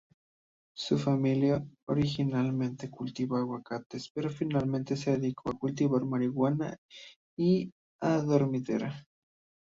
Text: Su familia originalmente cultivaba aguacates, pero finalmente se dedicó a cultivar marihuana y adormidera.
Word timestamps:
Su 0.75 0.97
familia 0.97 1.63
originalmente 1.87 2.89
cultivaba 2.89 3.43
aguacates, 3.43 4.09
pero 4.11 4.31
finalmente 4.31 4.97
se 4.97 5.11
dedicó 5.11 5.51
a 5.51 5.59
cultivar 5.59 6.03
marihuana 6.05 6.75
y 7.37 7.69
adormidera. 8.01 9.05